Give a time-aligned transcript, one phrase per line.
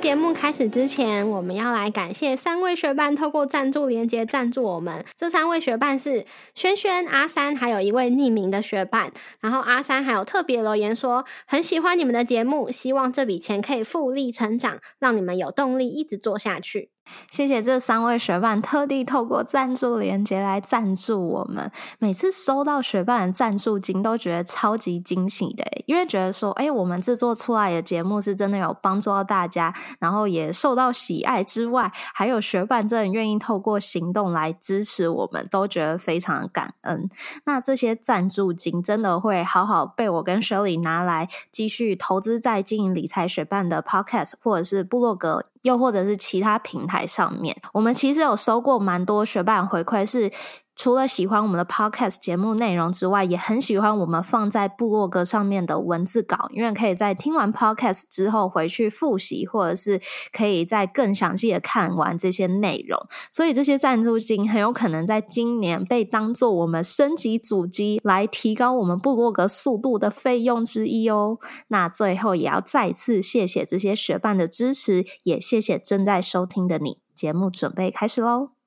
[0.00, 5.04] 节目开始之前，我们要来感谢三位学伴透过赞助连接赞助我们。
[5.14, 6.24] 这三位学伴是
[6.54, 9.12] 轩轩、阿三，还有一位匿名的学伴。
[9.40, 16.88] 然后阿三还有特别留言说，很喜欢你们的节目，希望这笔钱可以复利成长，让你们有动力一直做下去。
[17.30, 21.70] 谢谢这三位学伴特地透过赞助连接来赞助我们。
[21.98, 37.08] 每次收到学伴的赞助金，都觉得超级惊喜的，因为觉得说，哎，我们制作出来的节目是真的有帮助到大家，然后也受到喜爱之外，还有学伴真的愿意透过行动来支持我们，都觉得非常的感恩。
[37.44, 45.44] 那这些赞助金真的会好好被我跟 Shirley 拿来继续投资在经营理财学伴的 Podcast 或者是部落格。
[45.62, 50.30] 又或者是其他平台上面，我们其实有收过蛮多学霸回馈是。
[50.76, 60.00] 除了喜欢我们的 podcast 节目内容之外，也很喜欢我们放在部落格上面的文字稿，因为可以在听完 podcast 之后回去复习，或者是
[60.32, 62.98] 可以在更详细的看完这些内容。
[63.30, 71.38] 所以这些赞助金很有可能在今年被当做我们升级主机来提高我们部落格速度的费用之一哦。
[71.68, 76.98] 那最后也要再次谢谢这些学伴的支持，也谢谢正在收听的你。
[77.14, 78.59] 节目准备开始喽！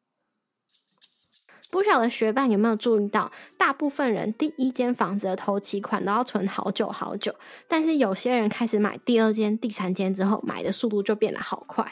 [1.74, 7.34] 不晓得学伴有没有注意到，大部分人第一间房子的头期款都要存好久好久，
[7.68, 11.92] 但是有些人开始买第二间、第三间之后，买的速度就变得好快。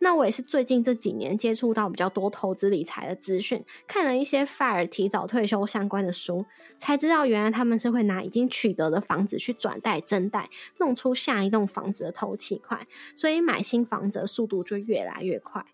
[0.00, 6.44] 那我也是最近这几年接触到比较多投资理财的资讯，看了一些 FIRE 提早退休相关的书，
[6.76, 15.64] 才知道原来他们是会拿已经取得的房子去转贷增贷，弄出下一栋房子的头期款，所以买新房子的速度就越来越快。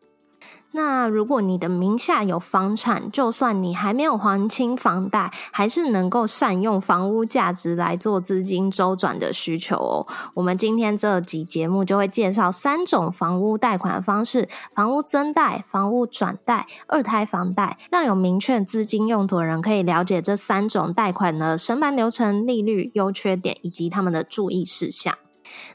[0.72, 10.06] 那如果你的名下有房产，就算你还没有还清房贷，还是能够善用房屋价值来做资金周转的需求哦。
[10.34, 25.16] 我们今天这集节目就会介绍三种房屋贷款方式：房屋增贷、房屋转贷、二胎房贷，让有明确资金用途的人可以了解这三种贷款的申办流程、利率、优缺点以及他们的注意事项。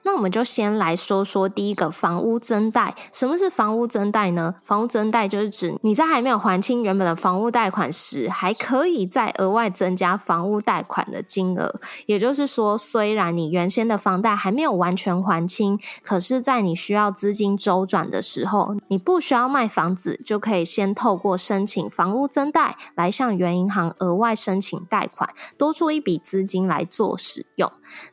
[0.04, 2.96] 那我们就先来说说第一个房屋增贷。
[3.12, 4.56] 什么是房屋增贷呢？
[4.64, 11.80] 房屋增贷就是指你在还没有还清原本的房屋贷款时，还可以再额外增加房屋贷款的金额。
[12.06, 27.72] 也就是说，虽然你原先的房贷还没有完全还清，可是，在你需要资金周转的时候，你不需要卖房子，就可以先透过申请房屋增贷来向原银行额外申请贷款，多出一笔资金来做使用。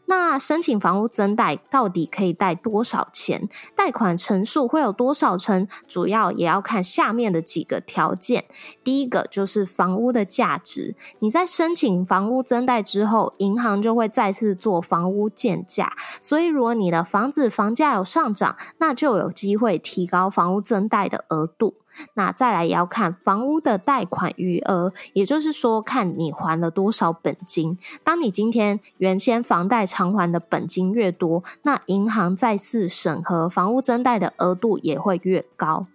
[0.08, 1.56] 那申请房屋增贷。
[1.70, 3.48] 到底可以贷多少钱？
[3.76, 5.68] 贷款成数会有多少成？
[5.86, 8.46] 主要也要看下面的几个条件。
[8.82, 10.96] 第一个就是房屋的价值。
[11.18, 15.92] 你在申请房屋增贷之后，银行就会再次做房屋建价。
[16.22, 21.74] 所以，如果你的房子房价有上涨，那就有机会提高房屋增贷的额度。
[22.14, 27.78] 那再来也要看房屋的贷款余额，也就是说，看你还了多少本金。
[28.02, 35.86] 当你今天原先房贷偿还的本金越多，那银行再次审核房屋增贷的额度也会越高。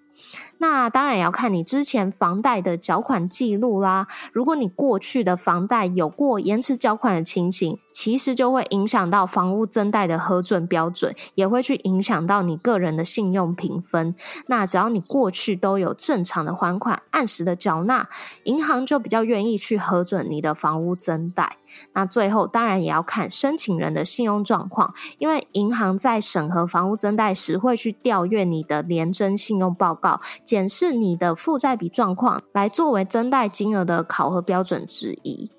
[0.63, 4.07] 那当然要看你之前房贷的缴款记录啦。
[4.31, 14.16] 如果你过去的房贷有过延迟缴款的情形，其实就会影响到房屋增贷的核准标准，也会去影响到你个人的信用评分。
[14.47, 18.07] 那只要你过去都有正常的还款、按时的缴纳，
[18.45, 21.57] 银行就比较愿意去核准你的房屋增贷。
[21.94, 30.22] 那最后当然也要看申请人的信用状况，因为银行在审核房屋增贷时会去调阅你的廉征信用报告。
[30.44, 35.50] 检视你的负债比状况，来作为增贷金额的考核标准之一。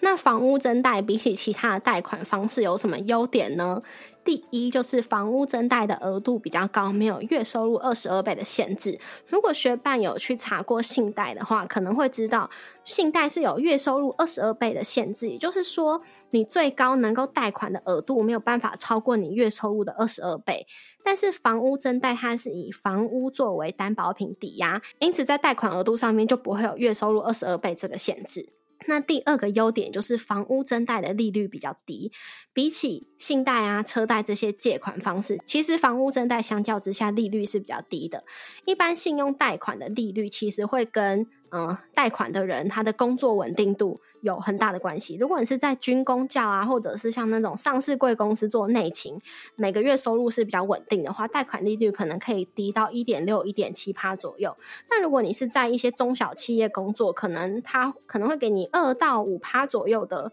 [0.00, 3.80] 那房屋增贷比起其他的贷款方式有什么优点呢？
[4.24, 8.98] 第一就是房屋增贷的额度比较高，没有月收入二十二倍的限制。
[9.28, 12.48] 如果学伴有去查过信贷的话，可能会知道
[12.84, 16.00] 信贷是有月收入二十二倍的限制，也就是说
[16.30, 20.66] 你最高能够贷款的额度没有办法超过你月收入的二十二倍。
[21.04, 28.54] 但是房屋增贷它是以房屋作为担保品抵押，因此在贷款额度上面就不会有月收入二十二倍这个限制。
[28.86, 32.12] 那第二个优点就是房屋增贷的利率比较低，
[32.52, 38.22] 比起信贷啊、车贷这些借款方式，其实房屋增贷相较之下利率是比较低的。
[38.66, 45.16] 一般信用贷款的利率其实会跟嗯，贷款的人他的工作稳定度有很大的关系。
[45.18, 49.18] 如果你是在军工教啊，或者是像那种上市贵公司做内勤，
[49.56, 54.54] 每个月收入是比较稳定的话，贷款利率可能可以低到一点六、一点七趴左右。
[54.86, 60.32] 但如果你是在一些中小企业工作，可能他可能会给你二到五趴左右的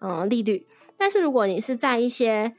[0.00, 0.66] 嗯利率。
[0.98, 2.54] 但是如果你是在一些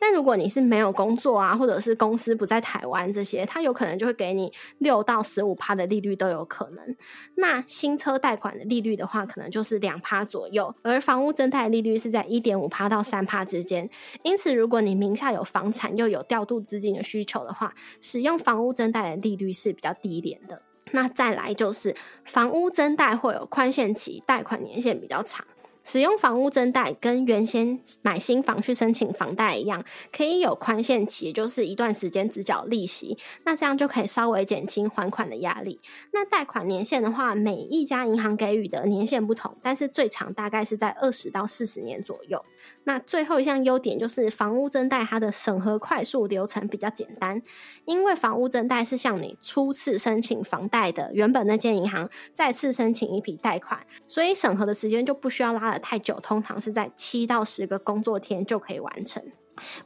[0.00, 6.96] 但如果你是没有工作啊，或者是公司不在台湾这些，它有可能就会给你六到十五趴的利率都有可能。
[7.36, 13.88] 那新车贷款的利率的话，可能就是两趴左右，而房屋增贷利率是在一点五趴到三趴之间。
[14.22, 20.60] 因此，如果你名下有房产又有调度资金的需求的话，使用房屋增贷的利率是比较低廉的。
[20.90, 25.46] 那再来就是房屋增贷会有宽限期，贷款年限比较长。
[25.84, 33.16] 使用房屋增贷跟原先买新房去申请房贷一样，可以有宽限期，也就是一段时间只缴利息。
[33.44, 35.78] 那这样就可以稍微减轻还款的压力。
[36.12, 42.42] 那贷款年限的话，每一家银行给予的年限不同，但是最长大概是在二十到四十年左右。
[42.84, 47.40] 那最后一项优点就是房屋增贷，它的审核快速，流程比较简单。
[47.84, 59.22] 因为房屋增贷是向你初次申请房贷的原本那间银行再次申请一笔贷款，所以审核的时间就不需要拉得太久，通常是在七到十个工作天就可以完成。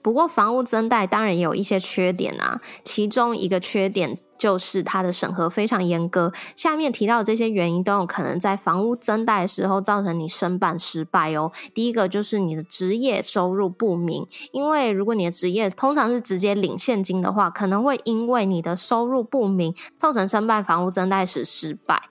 [0.03, 4.19] 不过房屋增贷当然也有一些缺点啊，其中一个缺点。
[4.39, 11.51] 就是它的审核非常严格，下面提到的这些原因都有可能在房屋增贷的时候造成你申办失败哦。
[11.75, 22.05] 第一个就是你的职业收入不明，因为如果你的职业通常是直接领现金的话，可能会因为你的收入不明，造成申办房屋增贷时失败。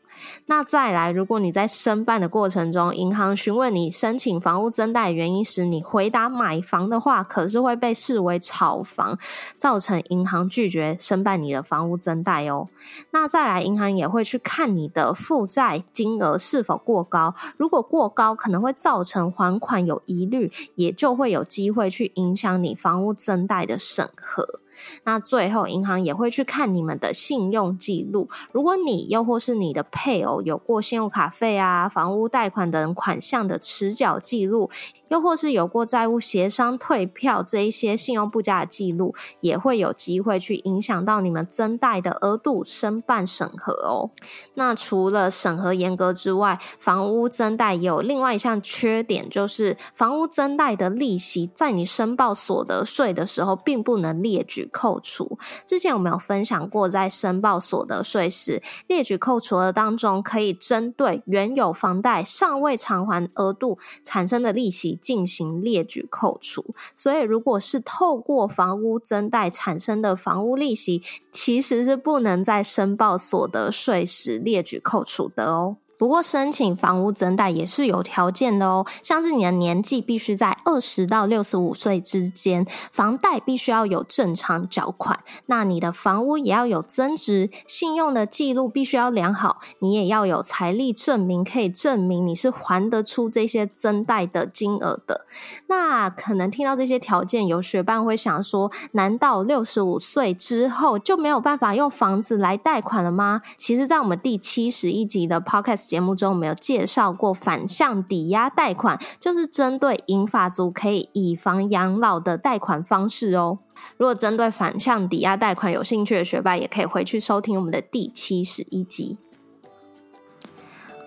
[0.45, 9.17] 那再来，如果你在申办的过程中，银行询问你申请房屋增贷原因时，你回答买房的话，可是会被视为炒房，
[9.57, 12.69] 造成银行拒绝申办你的房屋增贷哦。
[13.11, 24.61] 那再来，银行也会去看你的负债金额是否过高，如果过高，可能会造成还款有疑虑，也就会有机会去影响你房屋增贷的审核。
[25.03, 28.29] 那最后，银行也会去看你们的信用记录。
[28.51, 34.69] 如果你又或是你的配偶有过信用卡费啊、房屋贷款等款项的迟缴记录。
[35.09, 44.11] 又或是有过债务协商退票这一些信用不佳的记录，也会有机会去影响到你们增贷的额度申办审核哦。
[44.55, 55.37] 那除了审核严格之外，房屋增贷有另外一项缺点，就是房屋增贷的利息在你申报所得税的时候，并不能列举扣除。
[55.65, 64.96] 之前我们有分享过，在申报所得税时，列举扣除额当中，可以针对原有房贷尚未偿还额度产生的利息。
[64.97, 66.65] 进行列举扣除，
[66.95, 71.01] 所以如果是透过房屋增贷产生的房屋利息，
[71.31, 75.77] 其实是不能在申报所得税时列举扣除的哦。
[75.97, 95.25] 不过申请房屋增贷也是有条件的哦，像是你的年纪必须在二十到六十五岁之间，房贷必须要有正常缴款，那你的房屋也要有增值，信用的记录必须要良好，你也要有财力证明，可以证明你是还得出这些增贷的金额的。
[95.65, 103.41] 那可能听到这些条件，有学伴会想说，难道六十五岁之后就没有办法用房子来贷款了吗？
[103.57, 105.86] 其实，在我们第七十一集的 Podcast。
[105.87, 113.59] 节目中我们有介绍过反向抵押贷款，就是针对银发族可以以房养老的贷款方式哦。
[113.95, 119.17] 如果针对反向抵押贷款有兴趣的学霸，也可以回去收听我们的第七十一集。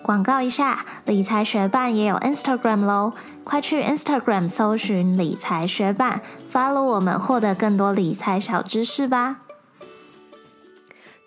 [0.02, 3.12] 广告一下，理财学伴也有 Instagram 喽，
[3.44, 9.42] 快去 Instagram 搜寻理财学伴，follow 我们，获得更多理财小知识吧。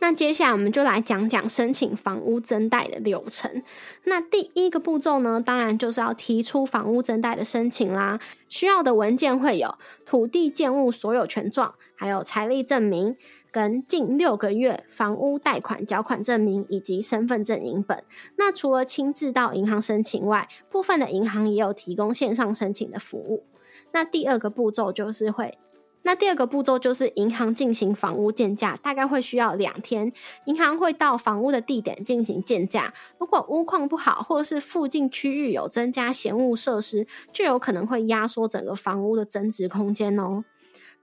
[0.03, 3.63] 那接下来我们就来讲讲申请房屋增贷的流程。
[4.03, 8.19] 那第一个步骤呢，当然就是要提出房屋增贷的申请啦。
[8.49, 13.15] 需要的文件会有土地建物所有权状，还有财力证明，
[13.49, 18.03] 跟近六个月房屋贷款缴款证明以及身份证影本。
[18.35, 23.45] 那除了亲自到银行申请外，部分的银行也有提供线上申请的服务。
[23.93, 25.57] 那第二个步骤就是会。
[26.03, 30.11] 那第二个步骤就是银行进行房屋建价，大概会需要两天。
[30.45, 40.43] 银行会到房屋的地点进行建价，如果屋况不好，或是附近区域有增加闲物设施，就有可能会压缩整个房屋的增值空间哦。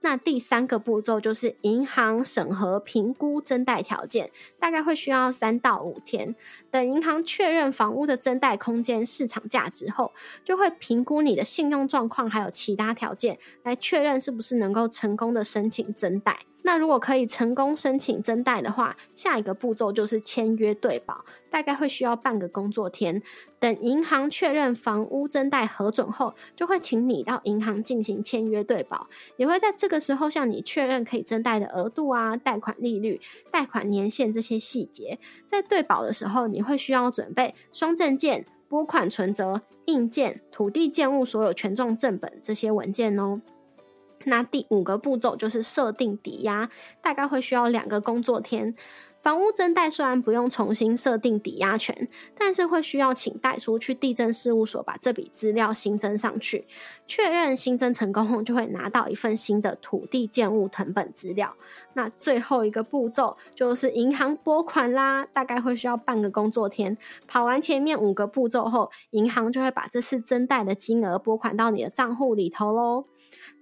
[0.01, 6.35] 那第三个步骤就是银行审核评估增贷条件，大概会需要三到五天。
[6.69, 10.11] 等银行确认房屋的增贷空间市场价值后，
[10.43, 16.39] 就会评估你的信用状况还有其他条件，来确认是不是能够成功的申请增贷。
[16.63, 23.21] 那如果可以成功申请增贷的话，下一个步骤就是签约对保，大概会需要半个工作天。
[23.59, 33.19] 等银行确认房屋增贷核准后，就会请你到银行进行签约对保，也会在这个时候向你确认可以增贷的额度啊、贷款利率、
[33.51, 35.19] 贷款年限这些细节。
[35.45, 43.41] 在对保的时候，你会需要准备双证件、拨款存折、印件、土地建物所有权状正本这些文件哦。
[44.25, 46.69] 那第五个步骤就是设定抵押，
[47.01, 48.75] 大概会需要两个工作天。
[49.21, 56.65] 房屋增贷虽然不用重新设定抵押权，但是会需要请代书去地震事务所把这笔资料新增上去，
[57.05, 61.53] 确认新增成功后，就会拿到一份新的土地建物成本资料。
[61.93, 66.97] 那最后一个步骤就是银行拨款啦，大概会需要半个工作天。
[67.27, 73.05] 跑完前面五个步骤后，银行就会把这次增贷的金额拨款到你的账户里头喽。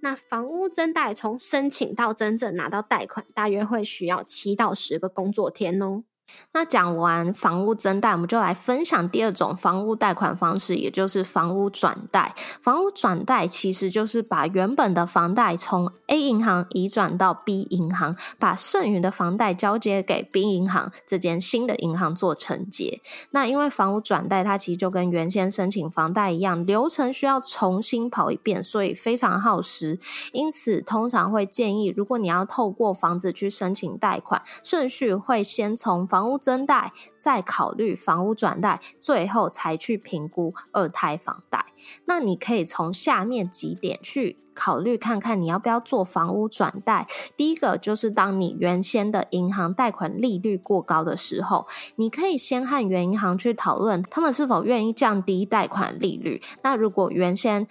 [0.02, 6.04] 那房屋增贷从申请到真正拿到贷款，大约会需要七到十个工作天哦。
[6.52, 12.34] 那讲完房屋增贷，我们就来分享第二种房屋贷款方式，也就是房屋转贷。
[12.60, 23.00] 房屋转贷其实就是把原本的房贷从 A 银行移转到 B 银行，把剩余的房贷交接给 B 银行这间新的银行做承接。
[23.30, 29.98] 那因为房屋转贷它其实就跟原先申请房贷一样，流程需要重新跑一遍，所以非常耗时。
[30.32, 41.64] 因此，通常会建议，如果你要透过房子去申请贷款，顺序会先从房房屋增贷，再考虑房屋转贷，最后才去评估二胎房贷。
[42.04, 47.08] 那你可以从下面几点去考虑看看，你要不要做房屋转贷。
[47.38, 56.42] 第一个就是当你原先的银行贷款利率过高的时候，你可以先和原银行去讨论，他们是否愿意降低贷款利率。
[56.62, 57.66] 那如果原先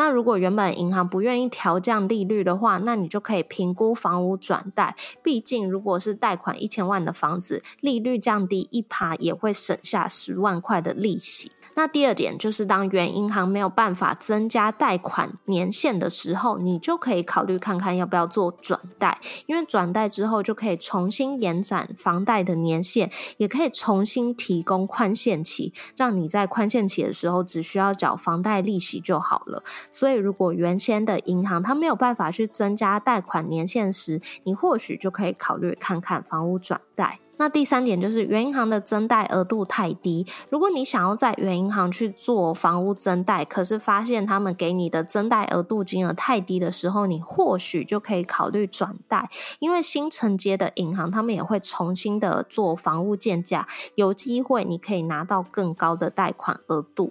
[0.00, 4.96] 那如果原本银行不愿意调降利率的话，那你就可以评估房屋转贷。
[5.22, 11.52] 毕竟如果是贷款一千万的房子，利率降低一趴也会省下十万块的利息。
[11.74, 19.20] 那第二点就是，当原银行没有办法增加贷款年限的时候，你就可以考虑看看要不要做转贷。
[19.46, 29.62] 因为转贷之后就可以重新延展房贷的年限，也可以重新提供宽限期，让你在宽限期的时候只需要缴房贷利息就好了。
[29.90, 37.18] 所以，如果原先的银行它没有办法去增加贷款年限时，你或许就可以考虑看看房屋转贷。
[37.38, 40.26] 那第三点就是原银行的增贷额度太低。
[40.50, 57.10] 如果你想要在原银行去做房屋增贷，可是发现他们给你的增贷额度金额太低的时候，你或许就可以考虑转贷，因为新承接的银行他们也会重新的做房屋建价，有机会你可以拿到更高的贷款额度。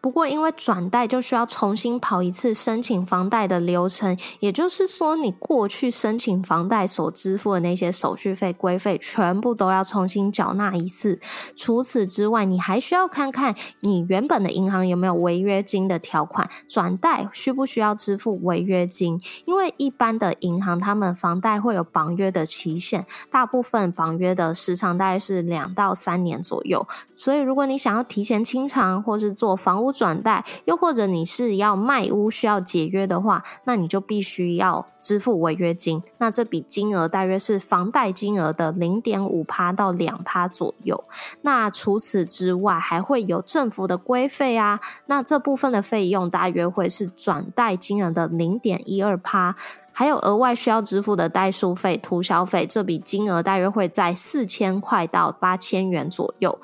[0.00, 11.20] 不过，因为转贷就需要重新跑一次申请房贷的流程，也就是说，你过去申请房贷所支付的那些手续费、规费，全部都要重新缴纳一次。
[11.56, 19.20] 除此之外，你还需要看看你原本的银行有没有违约金的条款，转贷需不需要支付违约金？
[19.46, 26.86] 因为一般的银行，他们房贷会有绑约的期限，大部分绑约的时长大概是两到三年左右。
[27.16, 36.02] 所以，如果你想要提前清偿，或是做房屋转贷，又或者你是要卖屋需要解约的话，那你就必须要支付违约金。
[36.18, 41.02] 那这笔金额大约是房贷金额的零点五趴到两趴左右。
[41.40, 44.78] 那除此之外，还会有政府的规费啊。
[45.06, 49.56] 那这部分的费用大约会是转贷金额的零点一二趴，
[49.92, 56.58] 还有额外需要支付的代书费、涂销费，这笔金额大约会在四千块到八千元左右。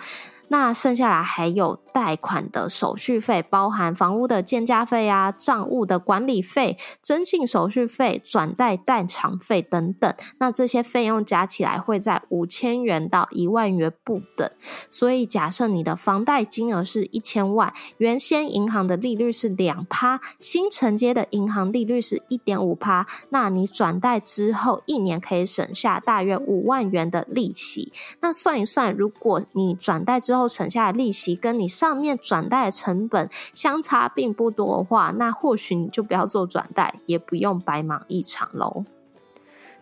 [0.52, 10.12] 那剩下来还有贷款的手续费，包含房屋的建价费啊、账务的管理费、征信手续费、转贷代偿费等等。
[10.38, 14.50] 那这些费用加起来会在五千元到一万元不等。
[14.88, 27.92] 所以假设你的房贷金额是一千万，原先银行的利率是两趴，新承接的银行利率是一点五趴，那你转贷之后一年可以省下大约五万元的利息。
[28.20, 38.84] 那算一算，如果你转贷之后，后省下的利息跟你上面转贷的成本相差并不多的话，那或许你就不要做转贷，也不用白忙一场喽。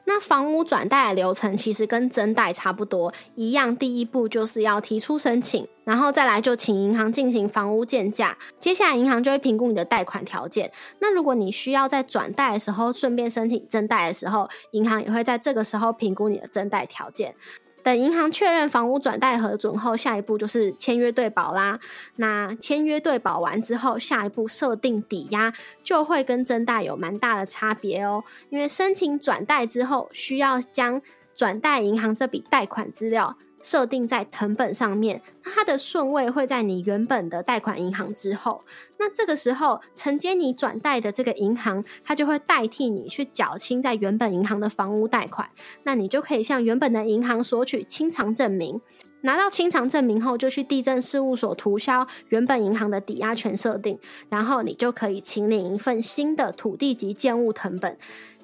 [0.04, 10.72] 那房屋转贷的流程其实跟增贷差不多，一样，第一步就是要提出申请，然后再来就请银行进行房屋建价，接下来银行就会评估你的贷款条件。
[11.00, 17.34] 那如果你需要在转贷的时候顺便申请增贷的时候，银行也会在这个时候评估你的增贷条件。
[17.82, 21.78] 等银行确认房屋转贷核准后，下一步就是签约对保啦。
[22.16, 28.22] 那签约对保完之后，下一步设定抵押就会跟增贷有蛮大的差别哦。
[28.50, 31.00] 因为申请转贷之后，需要将
[31.34, 33.36] 转贷银行这笔贷款资料。
[33.62, 38.62] 设定在藤本上面，那它的顺位会在你原本的贷款银行之后。
[38.98, 45.48] 那这个时候承接你转贷的这个银行，它就会代替你去缴清在原本银行的房屋贷款。
[45.84, 48.80] 那你就可以向原本的银行索取清偿证明，
[49.20, 53.98] 拿到清偿证明后，就去地震事务所涂销原本银行的抵押权设定，
[54.28, 57.96] 然后你就可以请领一份新的土地及建物藤本。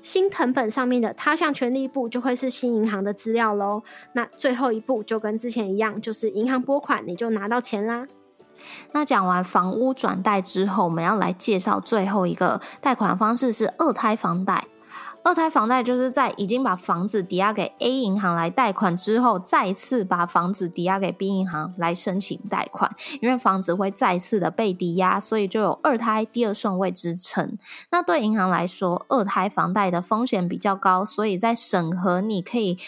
[0.04, 3.82] 新藤本上面的他项权利簿就会是新银行的资料喽。
[4.12, 8.06] 那最后一步就跟之前一样，就是银行拨款，你就拿到钱啦。
[8.92, 14.66] 那讲完房屋转贷之后，我们要来介绍最后一个贷款方式是二胎房贷。
[15.25, 22.95] 二胎房贷就是在已经把房子抵押给 A 银行来贷款之后，再次把房子抵押给 B 银行来申请贷款。
[23.23, 27.57] 因为房子会再次的被抵押，所以就有二胎第二顺位之称。
[27.90, 32.78] 那对银行来说，二胎房贷的风险比较高，所以在审核你可以。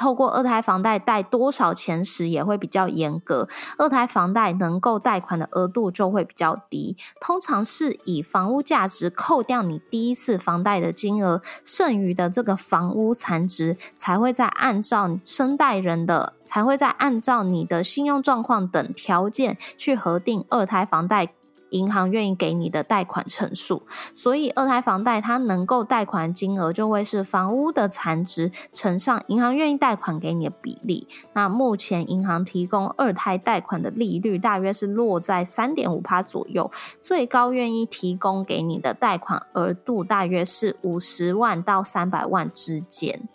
[0.00, 21.34] 透过二胎房贷贷多少钱时也会比较严格，二胎房贷能够贷款的额度就会比较低，通常是以房屋价值扣掉你第一次房贷的金额，剩余的这个房屋残值才会再按照生贷人的才会再按照你的信用状况等条件去核定二胎房贷。
[21.70, 23.82] 银行愿意给你的贷款成数，
[24.14, 31.06] 所以二胎房贷它能够贷款金额就会是房屋的残值乘上银行愿意贷款给你的比例。
[31.32, 43.28] 那目前银行提供二胎贷款的利率大约是落在三点五趴左右，最高愿意提供给你的贷款额度大约是五十万到三百万之间。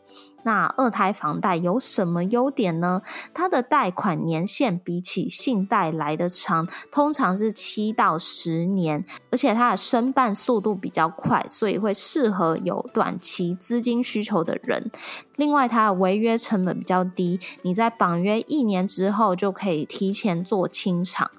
[0.46, 3.02] 那二胎房贷有什么优点呢？
[3.34, 14.92] 它的贷款年限比起信贷来的长，通常是七到十年，而且它的申办速度比较快，所以会适合有短期资金需求的人。
[15.36, 21.32] 另外，它的违约成本比较低，你在绑约一年之后就可以提前做清偿。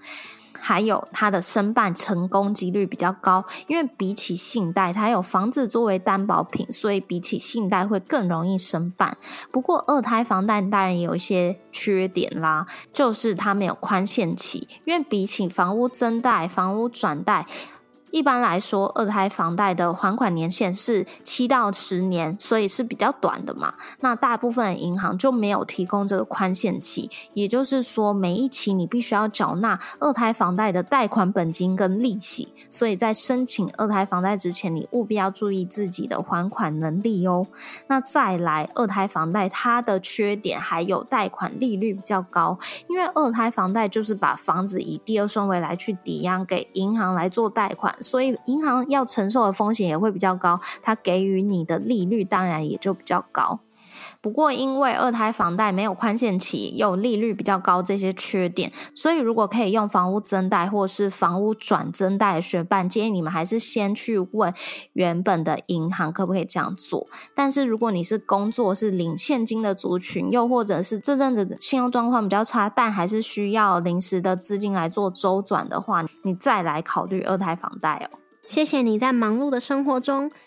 [0.67, 9.17] 还有它的申办成功几率比较高，因为比起信贷，它有房子作为担保品，所以比起信贷会更容易申办。
[9.53, 17.47] 不过二胎房贷当然有一些缺点啦，就是它没有宽限期，因为比起房屋增贷、房屋转贷。
[18.17, 23.75] 一般来说，二胎房贷的还款年限是七到十年，所以是比较短的嘛。
[24.01, 32.55] 那大部分银行就没有提供这个宽限期，也就是说，每一期你必须要缴纳二胎房贷的贷款本金跟利息。
[32.71, 37.47] 所以在申请二胎房贷之前，你务必要注意自己的还款能力哦。
[37.89, 47.95] 那再来，二胎房贷它的缺点还有贷款利率比较高，因为二胎房贷就是把房子以第二顺位来去抵押给银行来做贷款。
[48.07, 53.59] 所以银行要承受的风险也会比较高，它给予你的利率当然也就比较高。
[54.27, 64.53] 不过因为二胎房贷没有宽限期，又利率比较高这些缺点，所以如果可以用房屋增贷或是房屋转增贷学办，建议你们还是先去问
[64.95, 67.07] 原本的银行可不可以这样做。
[67.37, 78.19] 但是如果你是工作是领现金的族群，又或者是这阵子信用状况比较差，但还是需要临时的资金来做周转的话，你再来考虑二胎房贷哦。
[78.49, 80.31] 谢谢你在忙碌的生活中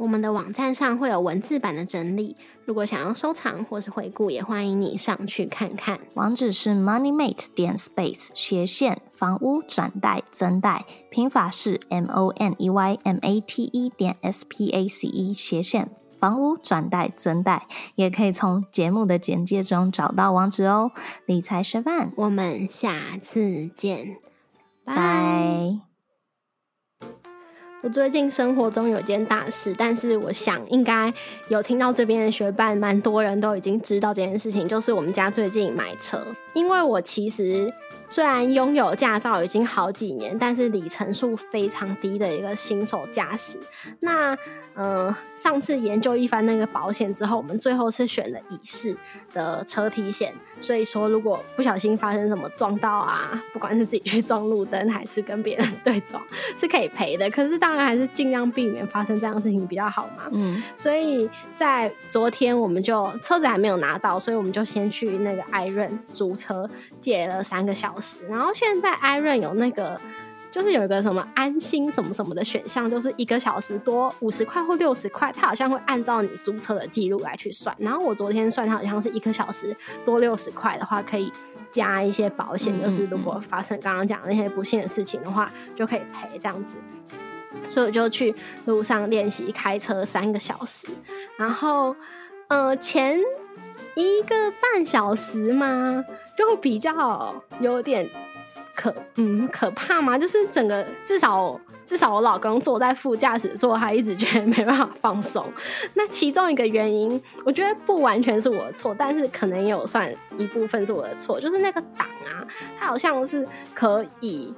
[0.00, 2.34] 我们的网站上会有文字版的整理，
[2.64, 6.00] 如果想要收藏或是回顾，也欢迎你上去看看。
[6.14, 14.46] 网址是 moneymate 点 space 斜线房屋转贷增贷，拼法是 m o n e y m a t e 点 s
[14.48, 20.92] p a c e 斜线房屋转贷增贷，也可以从节目的简介中找到网址哦。
[21.26, 24.16] 理财学伴，我们下次见，
[24.82, 25.89] 拜。
[27.82, 31.12] 我最近生活中有件大事，但是我想应该
[31.48, 36.22] 有听到这边的学伴，蛮多人都已经知道这件事情，就是我们家最近买车。
[36.52, 37.72] 因为我其实
[38.10, 43.58] 虽然拥有驾照已经好几年，但是里程数非常低的一个新手驾驶。
[44.00, 44.36] 那
[44.74, 48.96] 呃，上次研究一番那个保险之后，我们最后是选了乙式
[49.32, 50.34] 的车体险。
[50.60, 56.22] 所以说，如果不小心发生什么撞到啊，不管是自己去撞路灯，还是跟别人对撞，
[56.56, 57.30] 是可以赔的。
[57.30, 60.24] 可是当然还是尽量避免发生这样的事情比较好嘛。
[60.32, 66.68] 嗯，所以在昨天我们就车子还没有拿到，所以我们就先去那个艾润租车
[67.00, 68.18] 借了三个小时。
[68.28, 70.00] 然后现在艾润有那个。
[70.52, 77.72] 就是有一个什么安心什么什么的选项，就是一个小时多五十块或六十块，它好像会按照你租车的记录来去算。
[77.78, 81.32] 然后我昨天算，它好像是一个小时多六十块的话，可以
[81.70, 86.74] 加一些保险，就是如果发生刚刚讲那些不幸的事情的话，就可以赔这样子。
[87.68, 88.34] 所以我就去
[88.64, 90.88] 路上练习开车三个小时，
[91.36, 91.94] 然后
[92.48, 93.20] 呃前
[93.94, 96.04] 一个半小时嘛，
[96.40, 98.08] 就比较有点。
[98.72, 100.16] 可嗯可怕吗？
[100.16, 105.44] 就是整个至少至少我老公坐在副驾驶座，他一直觉得没办法放松。
[105.92, 112.40] 那其中一个原因，我觉得不完全是我的错，但是可能也有算一部分是我的错，就是那个档啊，
[112.78, 114.54] 它好像是可以。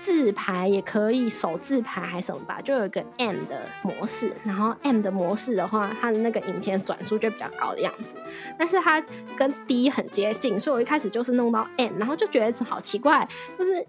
[0.00, 8.14] 字牌也可以手字牌还是什么吧，就有一个 M 的模式，然后 M 的模式的话，它的那个引擎转速就比较高的样子，
[8.58, 9.02] 但是它
[9.36, 13.84] 跟 D 很接近，所以我一开始就是弄到 M，然后就觉得好奇怪，就是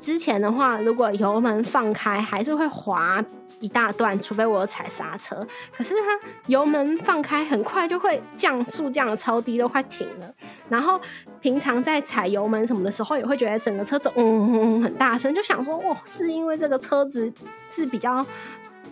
[0.00, 3.24] 之前的话，如果油门放开还是会滑。
[3.58, 5.34] 一大段，除非我踩刹车，
[5.74, 10.30] 可是它油门放开很快就会降速，降的超低，都快停了。
[10.68, 11.00] 然后
[11.40, 17.32] 平常在踩油门什么的时候，也会觉得整个车子嗯嗯很大声，就想说，哇，是因为这个车子
[17.70, 18.22] 是比较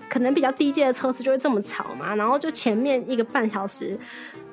[0.09, 2.15] 可能比较低阶的车子就会这么吵嘛？
[2.15, 3.99] 然后就前面一个半小时。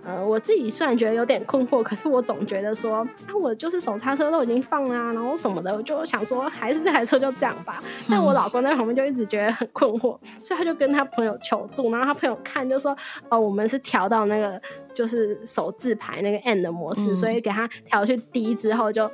[0.04, 7.82] 呃，我自己虽然觉得有点困惑，可是我总觉得说，啊，我就是手刹车都已经放啦，然后什么的，我就想说，还是这台车就这样吧。
[8.10, 12.96] 但我老公在旁边就一直觉得很困惑，所以他就跟他朋友求助，然后他朋友看就说，
[13.30, 14.60] 哦，我们是调到那个
[14.94, 19.10] 就是手自排那个 N 的模式，所以给他调去 D 之后就。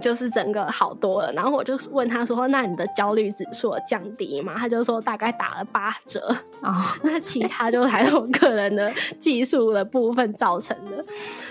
[0.00, 6.96] 就是整个好多了，然后我就问他说：“那你的焦虑指数降低吗？”他就说大概打了八折啊。
[7.02, 11.04] 那其他就还是我个人的技术的部分造成的。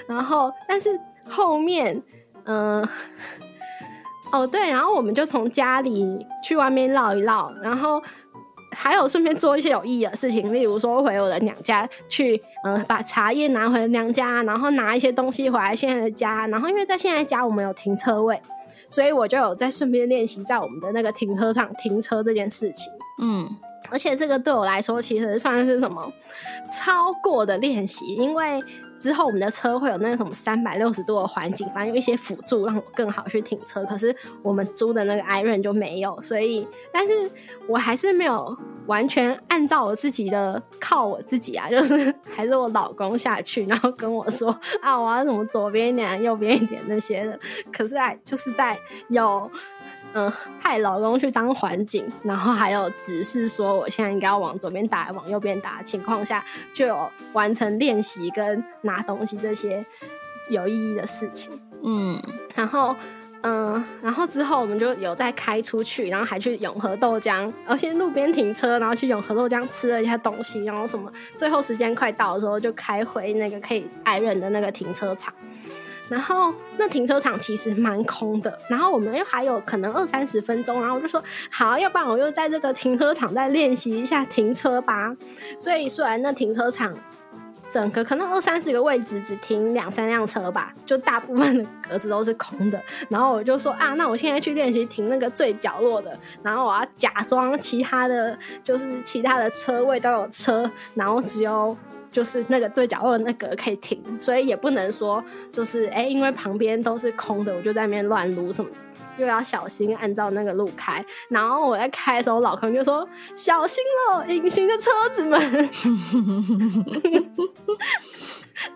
[0.07, 2.01] 然后，但是后面，
[2.45, 2.87] 嗯，
[4.31, 8.01] 哦对，然后我们就从家里去外面绕一绕，然后。
[8.73, 18.41] 还有顺便做一些有意义的事情，例如说回我的娘家去，嗯，把茶叶拿回娘家，然后拿一些东西回来现在的家，然后因为在现在家我们有停车位，
[18.89, 22.91] 所以我就有在顺便练习在我们的那个停车场停车这件事情。
[23.21, 23.49] 嗯，
[23.89, 26.11] 而且这个对我来说其实算是什么
[26.69, 28.61] 超过的练习，因为。
[29.03, 33.83] 之后我们的车会有那个什么三百六十度的环境，反正有一些辅助让我更好去停车。
[33.83, 37.29] 可是我们租的那个 iron 就没有，所以，但是
[37.67, 47.37] 我还是没有完全按照我自己的靠我自己啊， 就是还是我老公下去，然后跟我说啊，我要怎么左边一点，右边一点那些的。
[47.73, 49.51] 可是哎，就是在有。
[50.13, 59.85] 嗯，派老公去当环境，然后还有指示说我现在应该要往左边打，往右边打的情况下，就有完成练习跟拿东西这些
[60.49, 61.51] 有意义的事情。
[61.83, 62.21] 嗯，
[62.53, 62.95] 然后
[63.41, 75.33] 嗯，然后之后我们就有再开出去，然后还去永和豆浆，而且路边停车，然后去永和豆浆吃了一下东西，然后什么，最后时间快到的时候就开回那个可以爱人的那个停车场。
[76.09, 85.15] 然后那停车场其实蛮空的，然后我们又还有可能二三十分钟，然后我就说好，要不然我又在这个停车场再练习一下停车吧。
[85.57, 86.93] 所以虽然那停车场
[87.71, 92.79] 整个可能二三十个位置只停两三辆车吧，就大部分的格子都是空的。
[93.09, 101.75] 然后我就说啊，那我现在去练习停那个最角落的，然后我要假装其他的就是其他的车位都有车，然后只有。
[102.13, 105.21] 就是那个最角落那个可以停，所以也不能说
[105.51, 108.69] 就是哎，因为旁边都是空的，我就在那边乱撸什么，
[109.17, 111.03] 又要小心按照那个路开。
[111.27, 115.69] 然后我在开的时候，老坑就说小心了， 隐形的车子们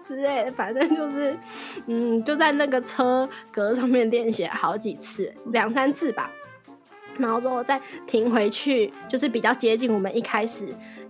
[0.03, 1.37] 之类的，反正就是
[1.85, 6.31] 嗯，就在那个车格上面练习好几次，两三次吧。
[7.19, 10.67] 然后之后再停回去，就是比较接近我们一开始。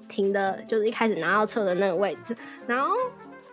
[0.08, 2.90] 停的，就是一开始拿到车的那个位置，然后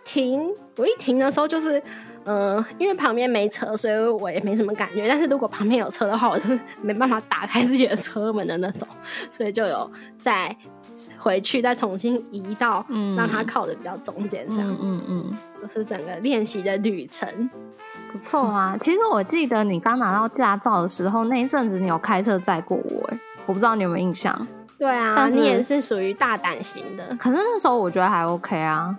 [0.03, 1.81] 停，我一停的时候就是，
[2.25, 5.07] 嗯，因为旁边没车，所以我也没什么感觉。
[5.07, 8.87] 但是如果旁边有车的话，我就是没办法打开自己的车门的那种，
[9.31, 10.55] 所以就有再
[11.17, 12.85] 回去，再重新移到，
[13.17, 17.27] 让它靠的比较中间，这样，嗯嗯，就是整个练习的旅程。
[18.11, 18.77] 不错啊。
[18.79, 24.47] 其实我记得你刚拿到驾照的时候，那一阵子你有开车载过我，哎，我不知道你有没有印象。
[24.77, 28.95] 对啊，你也是属于大胆型的，可是那时候我觉得还 OK 啊。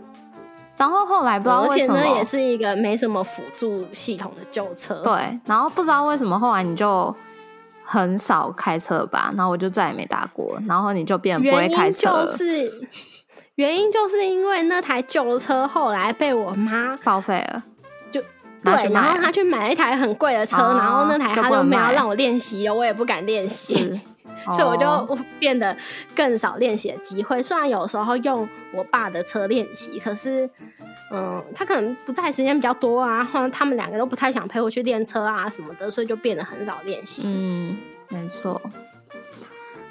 [0.78, 4.94] 然后后来不知道为什么，呢也是一个没什么辅助系统的旧车。
[5.02, 7.14] 对，然后不知道为什么后来你就
[7.82, 12.88] 很少开车吧，然后我就再也没打过，然后你就变不会开车了，就是
[13.54, 17.62] 原因就是因为那台旧车后来被我妈报废了。
[18.12, 18.20] 就
[18.62, 23.98] 对，然后卖她去买了一台很贵的车，哦然后那台就她不能卖都没有让我练习，我也不敢练习。
[24.50, 25.76] 是，所以我哦就 变得
[26.14, 27.42] 更少练习的机会。
[27.42, 30.48] 虽然有时候用我爸的车练习，可是，
[31.12, 37.22] 嗯，他可能不在时间比较多啊，或者他们两个都不太想陪我去练车啊什么的，所以就变得很少练习。
[37.26, 37.76] 嗯，
[38.08, 38.60] 没错。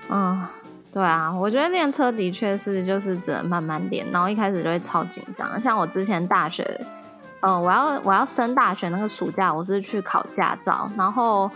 [0.10, 0.46] 嗯，
[0.92, 5.60] 对啊，我觉得练车的确是就是只能慢慢练，然后一开始就会超紧张。
[5.60, 6.80] 像我之前大学，
[7.42, 11.50] 嗯，我要我要升大学那个暑假，我是去考驾照，然后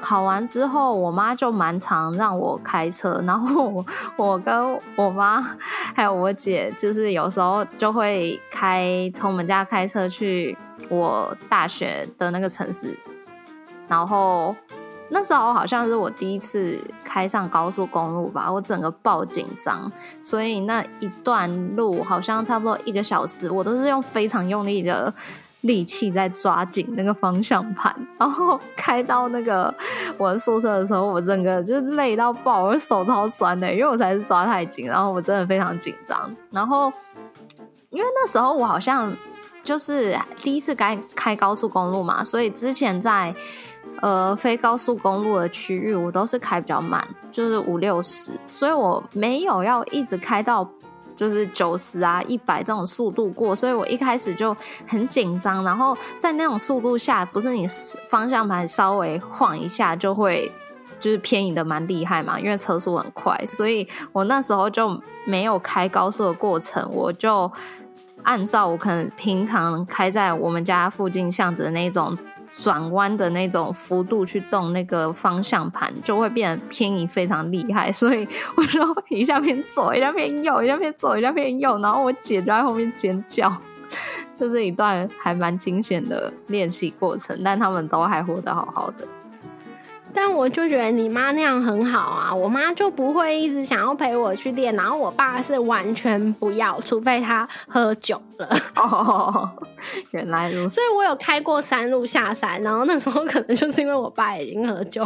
[0.00, 3.84] 考完之后，我妈就蛮常让我开车，然后
[4.16, 5.42] 我跟我妈
[5.94, 10.56] 还有我姐，就是有时候就会开从我们家开车去
[10.88, 12.98] 我大学的那个城市，
[13.86, 14.56] 然后
[15.10, 19.90] 那时候好像是我第一次开上高速公路吧，我整个爆紧张，
[20.20, 25.12] 所以那一段路好像差不多一个小时，我都是用非常用力的
[25.60, 29.72] 力气在抓紧那个方向盘，然后开到那个
[30.18, 36.92] 我的宿舍的时候，我整个就累到爆，我手超酸的，因为我才是抓太紧，然后我真的非常紧张，然后
[37.90, 39.14] 因为那时候我好像
[39.62, 43.34] 就是第一次开开高速公路嘛，所以之前在
[44.04, 50.68] 呃非高速公路的区域，我都是开比较慢，就是五六十，所以我没有要一直开到
[51.16, 54.54] 就是九十啊、一百这种速度过，所以我一开始就
[54.86, 57.66] 很紧张，然后在那种速度下，不是你
[58.10, 60.52] 方向盘稍微晃一下就会。
[61.00, 67.50] 就是偏移的蛮厉害嘛，因为车速很快，所以我那时候就没有开高速的过程，我就
[68.22, 72.16] 按照我可能平常开在我们家附近巷子的那种
[72.54, 77.92] 转弯的那种幅度去动那个方向盘，就会变得偏移非常厉害。
[77.92, 83.52] 所以我就一下偏左，一下偏右，一下偏左，一下偏右，然后我姐就在后面尖叫。
[84.32, 89.06] 就这一段还蛮惊险的练习过程，但他们都还活得好好的。
[90.14, 98.48] 但我就觉得你妈那样很好啊，我妈就不会一直想要陪我去练，然后我爸是完全不要，除非他喝酒了。
[98.76, 99.50] 哦，
[100.12, 100.76] 原来如此。
[100.76, 105.04] 所以我有开过山路下山，然后那时候可能就是因为我爸已经喝酒。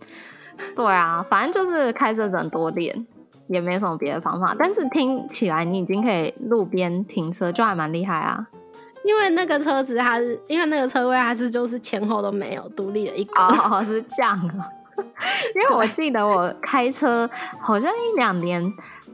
[0.76, 3.06] 对啊，反正就是开车人多练，
[3.48, 4.54] 也没什么别的方法。
[4.58, 8.46] 但是听起来你已经可以路边停车，就还蛮厉害啊。
[9.06, 13.40] 因为那个车子它是，因为那个车位它是就是前后都没有独立的一个。
[13.40, 14.66] 哦，是这样 啊。
[15.54, 17.28] 因为我记得我开车
[17.60, 18.62] 好像一两年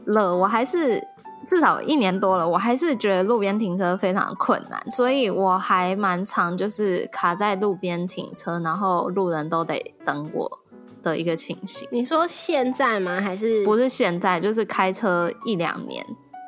[0.05, 1.01] 了，我还是
[1.45, 10.59] 至少一年多了，我还是觉得路边停车非常困难，所以我还蛮常就是卡在路边停车，然后路人都得等我
[11.01, 11.85] 的一个情形。
[11.91, 13.19] 你说现在吗？
[13.19, 16.05] 还是不是现在，就是开车一两年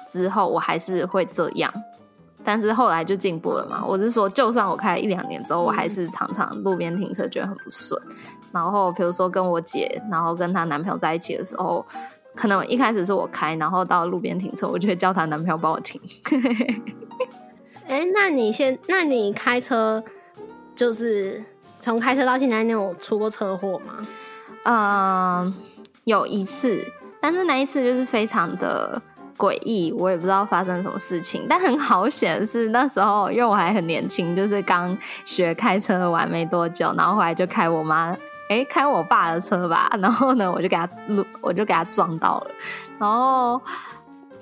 [0.07, 1.69] 之后，我还是会这样。
[2.45, 3.83] 但是后来就进步了嘛。
[3.85, 7.99] 我是说，就算我开一两年之后，我还是常常路边停车觉得很不顺。
[8.53, 11.85] 然后比如说跟我姐，然后跟她男朋友在一起的时候，
[12.35, 15.99] 可能一开始是我开，然后到路边停车，我就会叫她男朋友帮我停。
[17.87, 20.03] 哎、那你现，那你开车
[20.75, 21.43] 就是
[21.81, 24.07] 从开车到现在，你有出过车祸吗？
[24.63, 25.53] 嗯，
[26.05, 26.83] 有一次，
[27.21, 29.01] 但是那一次就是非常的
[29.37, 31.45] 诡异，我也不知道发生什么事情。
[31.49, 38.15] 但很好险的是那时候，因为我还很年轻，就是刚学开车玩没多久，然后后来就开我妈。
[38.47, 42.51] 哎，开我爸的车吧，然后呢，我就给他路，我就给他撞到了。
[42.99, 43.59] 然后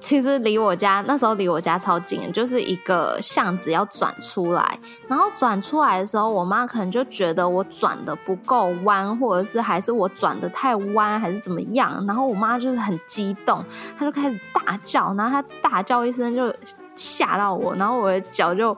[0.03, 4.77] 其实离我家那时候离我家超近，就是一个巷子要转出来。
[5.07, 12.05] 然后转出来的时候，我妈可能就觉得我转的不够弯，或者是还是我转的太弯，还是怎么样。
[12.05, 13.63] 然后我妈就是很激动，
[13.97, 16.53] 她就开始大叫，然后她大叫一声就
[16.95, 18.77] 吓到我，然后我的脚就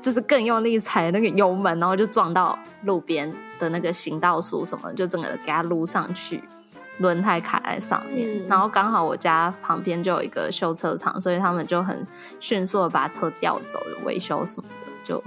[0.00, 6.42] 就是更用力踩那个油门，然后就撞到路边的那个行道树什么，就整个给它撸上去。
[6.98, 12.06] 轮胎卡在上面，嗯然后刚好我家旁边就有一个修车厂，所以他们就很
[12.40, 15.22] 迅速的把车调走，维修什么的，就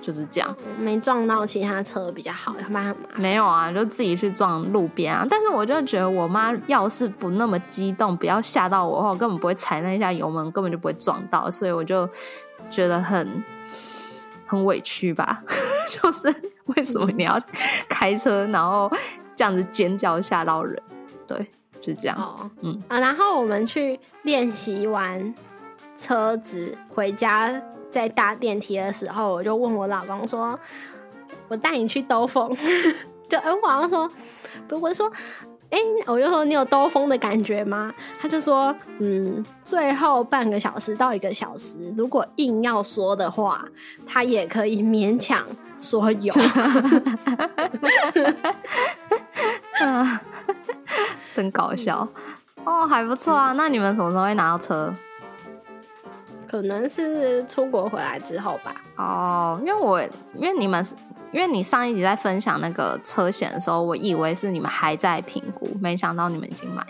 [0.00, 0.56] 就是这样。
[0.78, 3.20] 没撞到其他车比较好，要不然很麻烦。
[3.20, 5.26] 没有啊，就自己去撞路边啊。
[5.28, 11.50] 但是我就觉得我妈要是不那么激动，不要吓到我的话，我根本不会踩那一下油门，根本就不会撞到。
[11.50, 12.08] 所以我就
[12.70, 13.44] 觉得很
[14.46, 15.42] 很委屈吧？
[15.90, 16.34] 就是
[16.66, 17.38] 为什么你要
[17.86, 18.90] 开车，然后
[19.36, 20.82] 这样子尖叫吓到人？
[21.36, 21.46] 对，
[21.80, 22.16] 是这样。
[22.16, 25.34] 哦，嗯啊，然后我们去练习完
[25.96, 30.58] 车子回家，在搭电梯的时候，我就问我老公说
[31.48, 32.56] ：“我带你去兜风。
[33.30, 34.10] ”就哎，我好像说，
[34.66, 35.10] 不，我说。
[35.70, 37.94] 哎，我就说你有兜风的感觉吗？
[38.20, 43.64] 他就说，嗯，最后半个小时到一个小时，如果硬要说的话，
[44.04, 45.46] 他也可以勉强
[45.80, 46.34] 说有。
[51.32, 52.06] 真搞笑
[52.64, 53.52] 哦，还不错啊。
[53.52, 54.94] 那你们什么时候会拿到车？
[56.48, 58.74] 可能是出国回来之后吧。
[58.96, 60.02] 哦，因为我
[60.34, 60.84] 因为你们
[61.32, 66.84] 因为你上一集在分享那个车险的时候，我以为是你们还在评估，没想到你们已经买。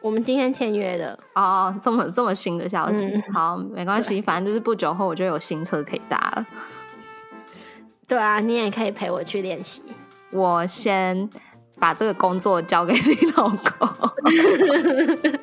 [0.00, 6.46] 我们今天签约的哦，这么这么新的消息，好，没关系，反正就是不久后我就有新车可以搭了。
[8.08, 9.82] 对啊，你也可以陪我去练习。
[10.32, 11.28] 我先
[11.80, 13.88] 把这个工作交给你老公。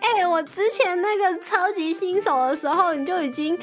[0.00, 3.58] 哎，我之前那个超级新手的时候，你就已经。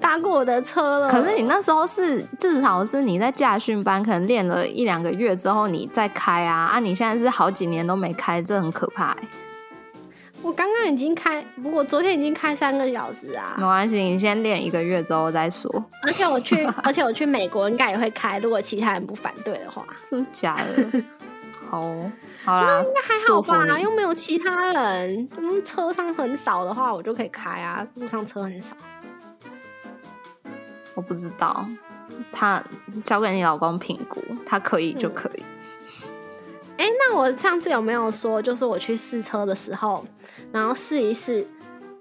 [0.00, 6.78] 搭过我的车了，可是你那时候是至少是你在驾训班，可能练了一两个月之后你再开啊啊！
[6.78, 9.16] 你现在是好几年都没开，这很可怕。
[10.42, 13.54] 我刚刚已经开，不过昨天已经开三个小时啊。
[13.58, 15.70] 没关系，你先练一个月之后再说。
[16.06, 19.84] 而且我去， 而且我去美国应该也会开，如果其他人不反对的话。
[20.08, 21.02] 真的假的？
[21.68, 21.82] 好，
[22.44, 23.78] 好啦，应该还好吧？
[23.78, 27.86] 又没有其他人，嗯，车上很少的话，我就可以开啊。
[27.96, 28.74] 路上车很少。
[30.94, 31.66] 我不知道，
[32.32, 32.62] 他
[33.04, 35.44] 交给你老公评估，他可以就可以。
[36.78, 40.04] 哎，那我上次有没有说，就是我去试车的时候，
[40.52, 41.46] 然后试一试，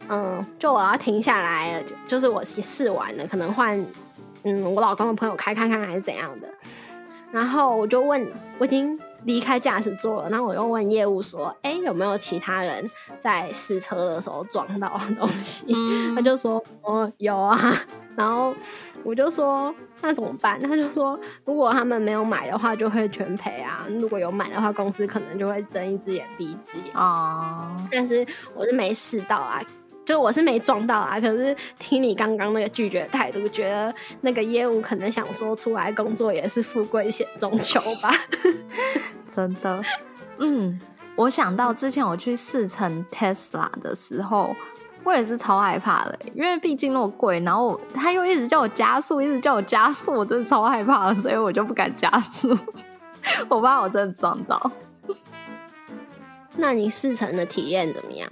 [0.08, 3.78] 嗯，就我要停下来，就是我试完了，可能换
[4.44, 6.48] 嗯我老公的朋友开看看还是怎样的，
[7.32, 8.26] 然后我就问，
[8.60, 12.88] 我已经离开驾驶座了，然后我又问业务说，哎，有没有其他人
[13.20, 15.66] 在试车的时候撞到东西？
[16.16, 17.60] 他就说，哦，有啊，
[18.16, 18.54] 然后。
[19.04, 20.60] 我就说那怎么办？
[20.60, 27.76] 他就说如果他们没有买的话，就会全赔啊；如果有买的话，公司可能就会睁一只眼闭一只眼哦。
[27.92, 29.62] 但是我是没试到啊，
[30.06, 31.20] 就我是没撞到啊。
[31.20, 38.12] 可是听你刚刚那个拒绝态度，觉得那个业务可能想说出来工作也是富贵险中求吧？
[39.28, 39.84] 真的，
[40.38, 40.80] 嗯，
[41.16, 44.56] 我想到之前我去试乘 Tesla 的时候。
[45.08, 52.54] 我也是超害怕的，因为毕竟那么贵，然后他又一直叫我加速，一直叫我加速，我真的超害怕的，所以我就不敢加速，
[53.48, 54.72] 我怕我真的撞到。
[56.58, 58.30] 那你试乘的体验怎么样？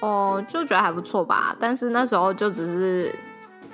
[0.00, 3.14] 哦，就觉得还不错吧，但是那时候就只是，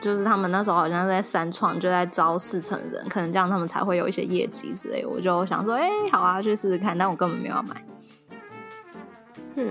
[0.00, 7.84] 就是他们那时候好像在三创就在招试乘人，可能这样他们才会有一些业绩之类，我就想说，哎，好啊，去试试看，但我根本没有买。
[9.54, 9.68] 嗯。